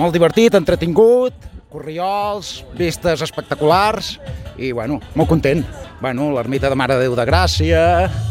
[0.00, 4.14] molt divertit, entretingut, corriols, vistes espectaculars
[4.56, 5.60] i, bueno, molt content.
[6.00, 7.82] Bueno, l'ermita de Mare de Déu de Gràcia,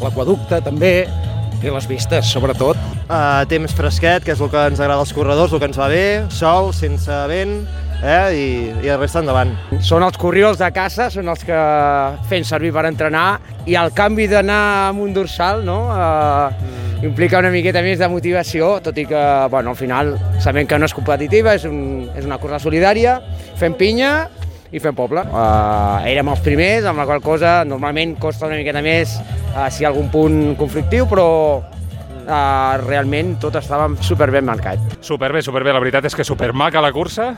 [0.02, 0.94] l'aquaducte també,
[1.60, 2.80] i les vistes, sobretot.
[3.06, 5.92] Uh, temps fresquet, que és el que ens agrada als corredors, el que ens va
[5.92, 6.04] bé,
[6.34, 7.54] sol, sense vent,
[8.00, 8.20] eh?
[8.34, 8.50] I,
[8.88, 9.54] i el resta endavant.
[9.86, 11.62] Són els corriols de casa, són els que
[12.32, 13.28] fem servir per entrenar,
[13.70, 18.78] i el canvi d'anar amb un dorsal, no?, uh, implica una miqueta més de motivació,
[18.84, 20.14] tot i que, bueno, al final
[20.44, 23.20] sabem que no és competitiva, és, un, és una cursa solidària,
[23.60, 24.12] fem pinya
[24.72, 25.24] i fem poble.
[25.32, 29.84] Uh, érem els primers, amb la qual cosa normalment costa una miqueta més uh, si
[29.84, 35.00] hi ha algun punt conflictiu, però uh, realment tot estava super ben marcat.
[35.02, 37.32] Superbé, superbé, la veritat és que supermaca la cursa,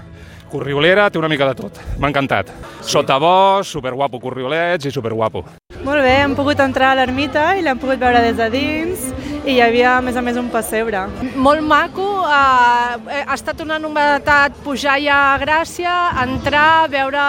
[0.52, 1.80] corriolera, té una mica de tot.
[2.02, 2.50] M'ha encantat.
[2.82, 2.98] Sí.
[2.98, 5.46] Sotabosc, superguapo corriolets i superguapo.
[5.86, 9.11] Molt bé, hem pogut entrar a l'ermita i l'hem pogut veure des de dins
[9.46, 11.06] i hi havia, a més a més, un pessebre.
[11.36, 17.24] Molt maco, eh, ha estat una novetat pujar ja a Gràcia, entrar, veure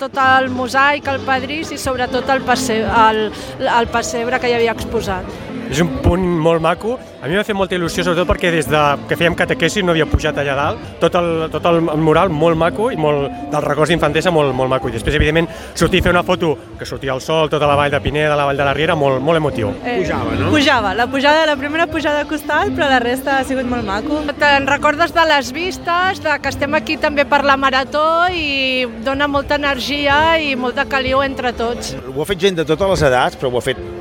[0.00, 3.28] tot el mosaic, el pedrís i sobretot el, passe, el,
[3.68, 5.47] el pessebre que hi havia exposat.
[5.68, 6.96] És un punt molt maco.
[7.20, 10.06] A mi m'ha fet molta il·lusió, sobretot perquè des de que fèiem catequesi no havia
[10.08, 10.84] pujat allà dalt.
[11.02, 14.88] Tot el, tot el mural molt maco i molt, dels records d'infantesa molt, molt maco.
[14.88, 17.92] I després, evidentment, sortir a fer una foto que sortia el sol, tota la vall
[17.92, 19.74] de Pineda, la vall de la Riera, molt, molt emotiu.
[19.82, 20.52] Eh, pujava, no?
[20.54, 20.94] Pujava.
[20.96, 24.22] La, pujada, la primera pujada a costat, però la resta ha sigut molt maco.
[24.38, 29.28] Te'n recordes de les vistes, de que estem aquí també per la marató i dona
[29.28, 31.96] molta energia i molta caliu entre tots.
[32.14, 33.97] Ho ha fet gent de totes les edats, però ho ha fet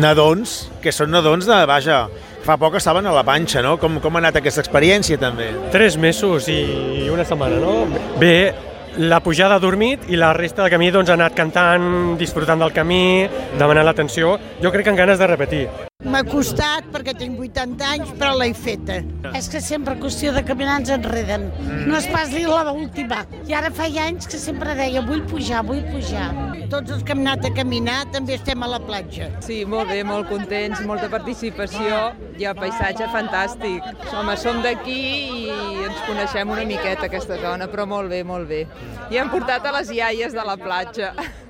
[0.00, 2.04] nadons, que són nadons de, vaja,
[2.44, 3.76] fa poc estaven a la panxa, no?
[3.80, 5.50] Com, com ha anat aquesta experiència, també?
[5.72, 7.84] Tres mesos i una setmana, no?
[8.20, 8.52] Bé,
[8.98, 12.76] la pujada ha dormit i la resta del camí doncs, ha anat cantant, disfrutant del
[12.76, 13.26] camí,
[13.58, 14.38] demanant l'atenció.
[14.62, 15.66] Jo crec que en ganes de repetir.
[16.14, 19.00] M'ha costat perquè tinc 80 anys, però l'he feta.
[19.34, 21.48] És que sempre qüestió de caminar ens enreden.
[21.88, 23.24] No es pas la última.
[23.48, 26.28] I ara fa anys que sempre deia vull pujar, vull pujar.
[26.70, 29.30] Tots els que hem anat a caminar també estem a la platja.
[29.40, 33.86] Sí, molt bé, molt contents, molta participació i el paisatge fantàstic.
[34.12, 35.00] Home, som d'aquí
[35.34, 38.66] i ens coneixem una miqueta aquesta zona, però molt bé, molt bé.
[39.10, 41.14] I hem portat a les iaies de la platja.